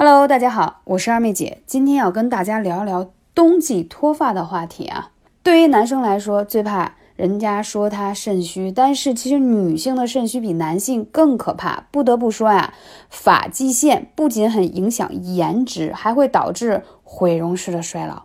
[0.00, 5.10] Hello，大家好，我是二妹姐，今天要跟大家聊聊冬季脱发的话题啊。
[5.42, 11.88] 对于男生来说，最怕人家说他肾虚，但是其实女性的肾虚比男性更可怕。
[11.90, 12.72] 不得不说呀，
[13.10, 18.22] 发际线不仅很影响颜值，还会导致毁容式的衰老。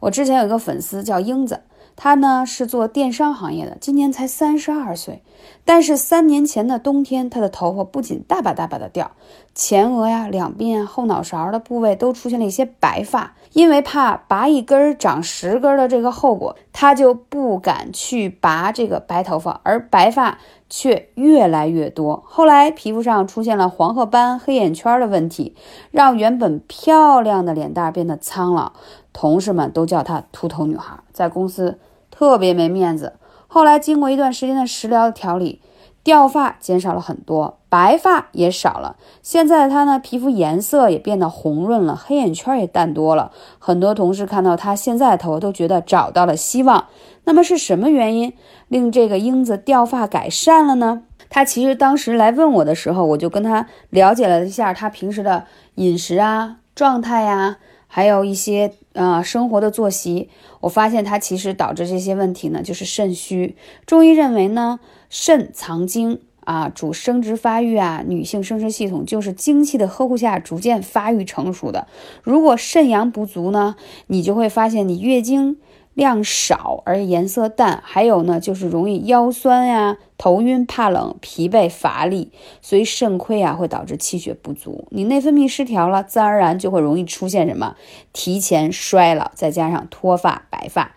[0.00, 1.60] 我之前有一个粉丝叫英子。
[1.96, 5.22] 他呢是做电商行业的，今年才三十二岁，
[5.64, 9.12] 但是三年前的冬天，他的头发不仅大把大把的掉，
[9.54, 13.34] 前额呀、两鬓啊、后脑勺的部位都出现了一些白发。
[13.52, 22.20] 因为怕拔一根长十根的这个后果，他就不敢去拔这个白头发，而白发却越来越多。
[22.26, 25.54] 后来皮肤上出现了黄褐斑、黑眼圈的问题，
[25.92, 28.72] 让原本漂亮的脸蛋变得苍老。
[29.12, 31.78] 同事们都叫她“秃头女孩”，在公司
[32.16, 33.14] 特别没面子。
[33.48, 35.60] 后来经过一段时间的食疗调理，
[36.04, 38.96] 掉发减少了很多，白发也少了。
[39.20, 43.32] 现在她呢，皮肤颜色也变得红润了，黑眼圈也淡多了。
[43.58, 46.86] 很多同事看到她现在的头，都觉得找到了希望。
[47.24, 48.32] 那么是什么原因
[48.68, 51.02] 令这个英子掉发改善了呢？
[51.30, 55.44] 她其实当时来问我的时候，我就跟她了解了一下她平时的
[55.76, 57.56] 饮食啊、状态呀。
[57.94, 60.28] 还有一些呃生活的作息，
[60.62, 63.54] 我发现它其实导致这些问题呢，就是肾虚。
[63.86, 71.86] 中医认为呢，肾藏精啊，主生殖发育啊，女性生殖系统就是精气的呵护下逐渐发育成熟的。
[72.24, 73.76] 如果肾阳不足呢，
[74.08, 75.58] 你就会发现你月经。
[75.94, 87.76] 量少而颜色淡，还有呢，就是容易腰酸呀、头晕、怕冷、疲惫乏力，所以肾亏啊会导致气血不足，你内分泌失调了，自然而然就会容易出现什么
[88.12, 90.96] 提前衰老，再加上脱发、白发。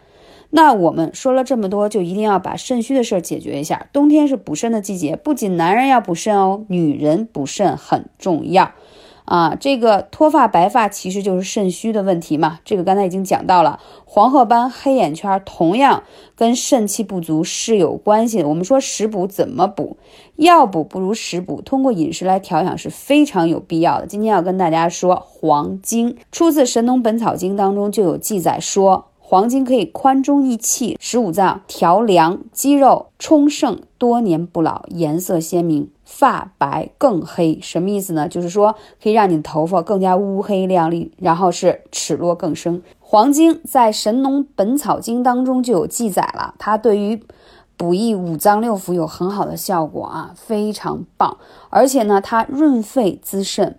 [0.50, 3.88] 那我们说了这么多，就一定要把肾虚的事儿解决一下。
[3.92, 8.72] 冬天是补肾的季节，不仅男人要补肾哦，女人补肾很重要。
[9.28, 12.60] 啊，这个脱发白发其实就是肾虚的问题嘛。
[12.64, 18.48] 这个刚才已经讲到了，黄褐斑、黑眼圈同样跟肾气不足是有关系的。
[18.48, 19.98] 我们说食补怎么补？
[20.38, 24.08] 药补不如食补，通过饮食来调养是非常有必要的。
[24.08, 29.08] 今天要跟大家说黄精，出自《神农本草经》当中就有记载说。
[29.30, 37.60] 黄精可以宽中益气，使五脏调凉，肌肉充盛，多年不老，颜色鲜明，发白更黑。
[37.62, 38.30] 什么意思呢？
[38.30, 42.82] 就是说可以让你的头发更加乌黑亮丽，然后是齿落更生。
[43.02, 47.22] 黄精在《神农本草经》当中就有记载了，它对于
[47.76, 51.36] 补益五脏六腑有很好的效果啊，非常棒。
[51.70, 53.78] 而且呢，它润肺滋肾。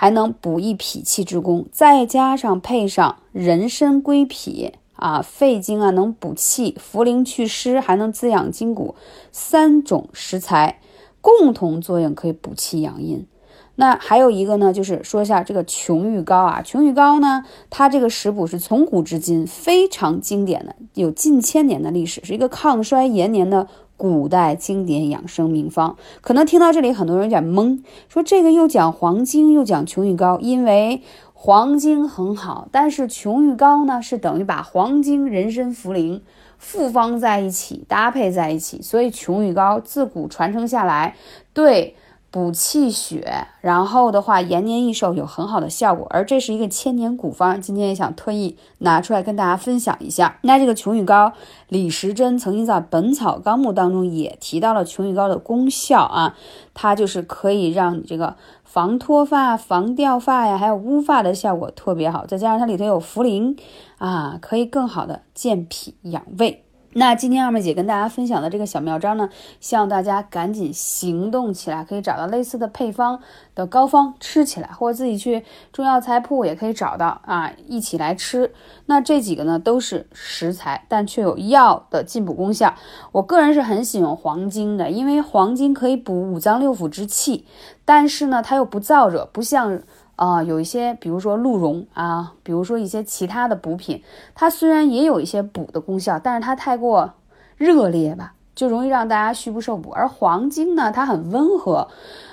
[0.00, 8.94] 还能补益脾气之功，再加上配上人参归脾啊，肺经啊能补气、茯苓祛湿，还能滋养筋骨，
[9.32, 10.78] 三种食材
[11.20, 13.26] 共同作用可以补气养阴。
[13.74, 23.66] 那还有一个呢，就是说一下这个琼玉膏啊，琼玉膏呢，它这个食补是从古至今非常经典的，有近千年的历史，是一个抗衰延年的。
[23.98, 31.02] 古代经典养生名方，可能听到这里很多人有点懵，说这个又讲黄精又讲琼玉膏，因为
[31.34, 36.22] 黄精很好，但是琼玉膏呢是等于把黄精、人参、茯苓
[36.56, 41.14] 复方在一起搭配在一起，所以琼玉膏自古传承下来，
[41.52, 41.94] 对。
[42.30, 50.38] 补气血，然后的话延年益寿有很好的效果，而这是一个千年古方，今天也想特意拿出来跟大家分享一下。
[50.42, 51.32] 那这个琼玉膏，
[51.68, 56.36] 李时珍曾经在《本草纲目》当中也提到了琼玉膏的功效啊，
[56.74, 63.58] 它就是可以让你这个防脱发、防掉发呀，还有乌发的效果特别好，再加上它里头有茯苓
[63.96, 66.64] 啊，可以更好的健脾养胃。
[66.94, 69.28] 那今天二妹姐跟大家分享的这个小妙招呢，
[69.60, 73.20] 希望大家赶紧行动起来，可以找到类似的配方
[73.54, 78.52] 的膏方吃起来，或者自己去中药材铺也可以找到啊，一起来吃。
[78.86, 82.74] 那这几个呢都是食材，但却有药的进补功效。
[83.12, 87.44] 我个人是很喜欢黄精的，因为黄精可以补五脏六腑之气，
[87.84, 89.82] 但是呢它又不燥热，不像。
[90.18, 94.02] 啊，有一些，比如说鹿茸啊，比如说一些其他的补品，
[94.34, 97.12] 它虽然也有一些补的功效，但是它太过
[97.56, 99.90] 热烈吧，就容易让大家虚不受补。
[99.90, 101.86] 而黄精呢，它很温和，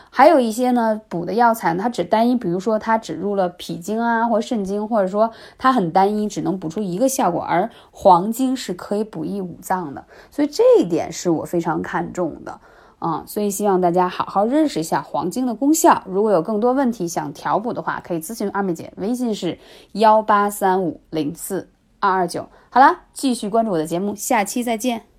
[0.09, 5.29] 还有一些呢补的药材，它只单一，比如说它只入了脾经啊或肾经，或者说
[5.59, 7.39] 它很单一，只能补出一个效果。
[7.39, 12.59] 而黄精是可以补益五脏的，所以这一点是我非常看重的。
[12.99, 16.03] 啊，所以希望大家好好认识一下黄精的功效。
[16.05, 19.59] 如果有更多问题想调补的话，可以咨询二妹姐，微信是
[19.93, 21.69] 幺八三五零四
[21.99, 22.47] 二二九。
[22.69, 25.14] 好了，继续关注我的节目，下期再见。